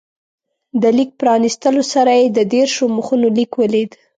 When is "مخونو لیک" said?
2.95-3.51